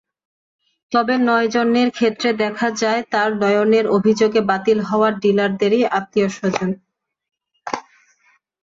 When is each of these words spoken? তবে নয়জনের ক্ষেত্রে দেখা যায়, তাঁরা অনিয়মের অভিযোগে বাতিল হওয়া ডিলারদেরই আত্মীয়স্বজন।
তবে 0.91 1.15
নয়জনের 1.27 1.89
ক্ষেত্রে 1.91 2.29
দেখা 2.43 2.67
যায়, 2.81 3.01
তাঁরা 3.11 3.33
অনিয়মের 3.35 3.85
অভিযোগে 3.97 4.41
বাতিল 4.49 4.79
হওয়া 4.89 5.09
ডিলারদেরই 5.21 5.81
আত্মীয়স্বজন। 5.97 6.69